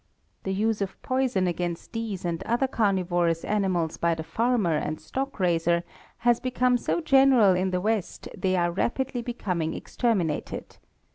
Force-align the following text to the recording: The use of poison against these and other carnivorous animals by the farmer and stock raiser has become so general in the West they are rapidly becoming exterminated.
The 0.45 0.51
use 0.55 0.81
of 0.81 0.99
poison 1.03 1.45
against 1.45 1.93
these 1.93 2.25
and 2.25 2.41
other 2.41 2.67
carnivorous 2.67 3.45
animals 3.45 3.97
by 3.97 4.15
the 4.15 4.23
farmer 4.23 4.75
and 4.75 4.99
stock 4.99 5.39
raiser 5.39 5.83
has 6.25 6.39
become 6.39 6.79
so 6.79 7.01
general 7.01 7.55
in 7.55 7.69
the 7.69 7.81
West 7.81 8.27
they 8.35 8.55
are 8.55 8.71
rapidly 8.71 9.21
becoming 9.21 9.75
exterminated. 9.75 10.77